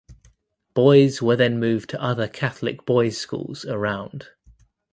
[0.73, 4.29] Boys were then moved to other catholic boys’ schools around.